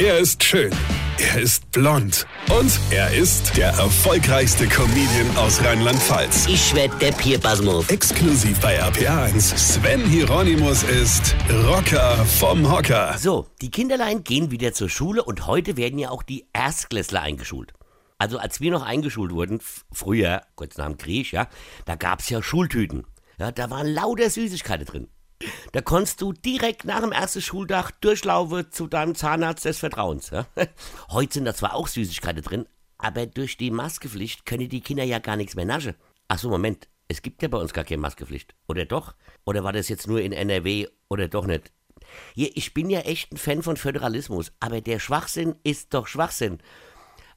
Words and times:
Er 0.00 0.18
ist 0.18 0.44
schön. 0.44 0.70
Er 1.18 1.40
ist 1.40 1.72
blond. 1.72 2.24
Und 2.56 2.70
er 2.92 3.12
ist 3.12 3.56
der 3.56 3.70
erfolgreichste 3.70 4.68
Comedian 4.68 5.36
aus 5.36 5.60
Rheinland-Pfalz. 5.64 6.46
Ich 6.46 6.72
werd 6.72 7.02
der 7.02 7.10
Pierpasmus. 7.10 7.88
Exklusiv 7.88 8.60
bei 8.60 8.80
RPA1. 8.80 9.56
Sven 9.56 10.04
Hieronymus 10.04 10.84
ist 10.84 11.34
Rocker 11.66 12.14
vom 12.26 12.70
Hocker. 12.70 13.18
So, 13.18 13.48
die 13.60 13.72
Kinderlein 13.72 14.22
gehen 14.22 14.52
wieder 14.52 14.72
zur 14.72 14.88
Schule 14.88 15.24
und 15.24 15.48
heute 15.48 15.76
werden 15.76 15.98
ja 15.98 16.10
auch 16.10 16.22
die 16.22 16.46
Erstklässler 16.52 17.22
eingeschult. 17.22 17.72
Also 18.18 18.38
als 18.38 18.60
wir 18.60 18.70
noch 18.70 18.82
eingeschult 18.86 19.32
wurden, 19.32 19.58
früher, 19.90 20.42
kurz 20.54 20.76
nach 20.76 20.86
dem 20.86 20.96
Krieg, 20.96 21.32
ja, 21.32 21.48
da 21.86 21.96
gab's 21.96 22.28
ja 22.30 22.40
Schultüten. 22.40 23.04
Ja, 23.36 23.50
da 23.50 23.68
waren 23.68 23.88
lauter 23.88 24.30
Süßigkeiten 24.30 24.86
drin. 24.86 25.08
Da 25.72 25.82
konntest 25.82 26.22
du 26.22 26.32
direkt 26.32 26.84
nach 26.84 27.00
dem 27.00 27.12
ersten 27.12 27.42
Schultag 27.42 27.92
durchlaufen 28.00 28.70
zu 28.70 28.86
deinem 28.86 29.14
Zahnarzt 29.14 29.64
des 29.64 29.78
Vertrauens. 29.78 30.30
Ja? 30.30 30.46
Heute 31.10 31.34
sind 31.34 31.44
da 31.44 31.54
zwar 31.54 31.74
auch 31.74 31.88
Süßigkeiten 31.88 32.42
drin, 32.42 32.66
aber 32.96 33.26
durch 33.26 33.56
die 33.56 33.70
Maskepflicht 33.70 34.46
können 34.46 34.68
die 34.68 34.80
Kinder 34.80 35.04
ja 35.04 35.18
gar 35.18 35.36
nichts 35.36 35.56
mehr 35.56 35.66
naschen. 35.66 35.94
Ach 36.28 36.38
so, 36.38 36.48
Moment. 36.48 36.88
Es 37.10 37.22
gibt 37.22 37.42
ja 37.42 37.48
bei 37.48 37.58
uns 37.58 37.72
gar 37.72 37.84
keine 37.84 38.02
Maskepflicht. 38.02 38.54
Oder 38.66 38.84
doch? 38.84 39.14
Oder 39.46 39.64
war 39.64 39.72
das 39.72 39.88
jetzt 39.88 40.06
nur 40.06 40.20
in 40.20 40.32
NRW 40.32 40.88
oder 41.08 41.28
doch 41.28 41.46
nicht? 41.46 41.72
Hier, 42.34 42.50
ich 42.54 42.74
bin 42.74 42.90
ja 42.90 43.00
echt 43.00 43.32
ein 43.32 43.38
Fan 43.38 43.62
von 43.62 43.76
Föderalismus, 43.76 44.52
aber 44.60 44.80
der 44.80 44.98
Schwachsinn 44.98 45.56
ist 45.64 45.94
doch 45.94 46.06
Schwachsinn. 46.06 46.58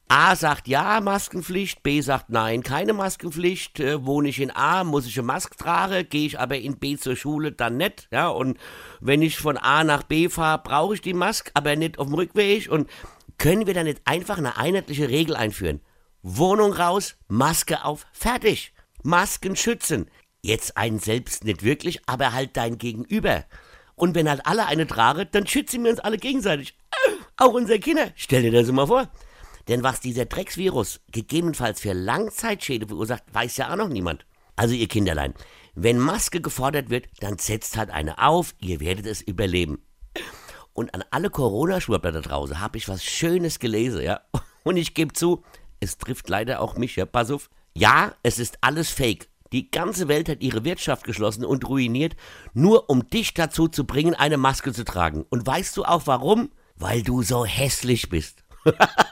A 0.08 0.36
sagt 0.36 0.68
ja, 0.68 1.00
Maskenpflicht, 1.00 1.82
B 1.82 2.00
sagt 2.02 2.28
nein, 2.28 2.62
keine 2.62 2.92
Maskenpflicht, 2.92 3.80
äh, 3.80 4.04
wohne 4.04 4.28
ich 4.28 4.40
in 4.40 4.50
A, 4.50 4.84
muss 4.84 5.06
ich 5.06 5.18
eine 5.18 5.26
Maske 5.26 5.56
tragen, 5.56 6.06
gehe 6.08 6.26
ich 6.26 6.38
aber 6.38 6.58
in 6.58 6.78
B 6.78 6.98
zur 6.98 7.16
Schule, 7.16 7.52
dann 7.52 7.78
nicht, 7.78 8.08
ja, 8.10 8.28
und 8.28 8.58
wenn 9.00 9.22
ich 9.22 9.38
von 9.38 9.56
A 9.56 9.84
nach 9.84 10.02
B 10.02 10.28
fahre, 10.28 10.62
brauche 10.62 10.94
ich 10.94 11.00
die 11.00 11.14
Maske, 11.14 11.50
aber 11.54 11.76
nicht 11.76 11.98
auf 11.98 12.08
dem 12.08 12.14
Rückweg 12.14 12.70
und 12.70 12.90
können 13.38 13.66
wir 13.66 13.74
dann 13.74 13.86
nicht 13.86 14.02
einfach 14.04 14.38
eine 14.38 14.56
einheitliche 14.58 15.08
Regel 15.08 15.34
einführen? 15.34 15.80
Wohnung 16.22 16.72
raus, 16.72 17.16
Maske 17.28 17.84
auf, 17.84 18.06
fertig. 18.12 18.72
Masken 19.02 19.56
schützen. 19.56 20.10
Jetzt 20.42 20.76
einen 20.76 20.98
selbst 20.98 21.44
nicht 21.44 21.64
wirklich, 21.64 22.00
aber 22.06 22.32
halt 22.32 22.56
dein 22.56 22.78
Gegenüber. 22.78 23.44
Und 23.94 24.14
wenn 24.14 24.28
halt 24.28 24.46
alle 24.46 24.66
eine 24.66 24.86
tragen, 24.86 25.28
dann 25.32 25.46
schützen 25.46 25.84
wir 25.84 25.90
uns 25.90 26.00
alle 26.00 26.18
gegenseitig. 26.18 26.76
Auch 27.36 27.52
unsere 27.52 27.80
Kinder. 27.80 28.10
Stell 28.14 28.42
dir 28.42 28.52
das 28.52 28.70
mal 28.70 28.86
vor. 28.86 29.08
Denn 29.68 29.82
was 29.82 30.00
dieser 30.00 30.26
Drecksvirus 30.26 31.00
gegebenenfalls 31.10 31.80
für 31.80 31.92
Langzeitschäden 31.92 32.88
verursacht, 32.88 33.22
weiß 33.32 33.56
ja 33.58 33.72
auch 33.72 33.76
noch 33.76 33.88
niemand. 33.88 34.26
Also 34.56 34.74
ihr 34.74 34.88
Kinderlein, 34.88 35.34
wenn 35.74 35.98
Maske 35.98 36.40
gefordert 36.40 36.90
wird, 36.90 37.06
dann 37.20 37.38
setzt 37.38 37.76
halt 37.76 37.90
eine 37.90 38.18
auf, 38.18 38.54
ihr 38.60 38.80
werdet 38.80 39.06
es 39.06 39.22
überleben. 39.22 39.82
Und 40.74 40.94
an 40.94 41.04
alle 41.10 41.30
Corona-Schwurbler 41.30 42.12
da 42.12 42.20
draußen 42.20 42.60
habe 42.60 42.78
ich 42.78 42.88
was 42.88 43.04
Schönes 43.04 43.58
gelesen, 43.58 44.02
ja. 44.02 44.20
Und 44.64 44.76
ich 44.76 44.94
gebe 44.94 45.12
zu, 45.12 45.42
es 45.80 45.98
trifft 45.98 46.28
leider 46.28 46.60
auch 46.60 46.76
mich, 46.76 46.96
ja, 46.96 47.06
pass 47.06 47.30
auf. 47.30 47.50
Ja, 47.74 48.14
es 48.22 48.38
ist 48.38 48.58
alles 48.60 48.90
fake. 48.90 49.28
Die 49.52 49.70
ganze 49.70 50.08
Welt 50.08 50.28
hat 50.28 50.40
ihre 50.40 50.64
Wirtschaft 50.64 51.04
geschlossen 51.04 51.44
und 51.44 51.68
ruiniert, 51.68 52.16
nur 52.54 52.88
um 52.88 53.10
dich 53.10 53.34
dazu 53.34 53.68
zu 53.68 53.86
bringen, 53.86 54.14
eine 54.14 54.38
Maske 54.38 54.72
zu 54.72 54.84
tragen. 54.84 55.26
Und 55.28 55.46
weißt 55.46 55.76
du 55.76 55.84
auch 55.84 56.06
warum? 56.06 56.50
Weil 56.76 57.02
du 57.02 57.22
so 57.22 57.44
hässlich 57.44 58.08
bist. 58.08 58.44